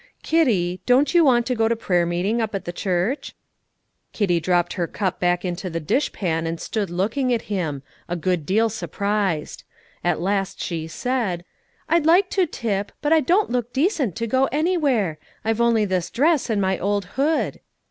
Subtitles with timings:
[0.23, 3.35] "Kitty, don't you want to go to prayer meeting up at the church?"
[4.13, 8.15] Kitty dropped her cup back into the dish pan and stood looking at him, a
[8.15, 9.63] good deal surprised.
[10.03, 11.45] At last she said,
[11.87, 15.19] "I'd like to, Tip, but I don't look decent to go anywhere.
[15.45, 17.59] I've only this dress and my old hood."